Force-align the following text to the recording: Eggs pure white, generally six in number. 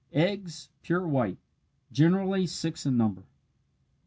Eggs 0.13 0.71
pure 0.81 1.07
white, 1.07 1.37
generally 1.91 2.47
six 2.47 2.87
in 2.87 2.97
number. 2.97 3.21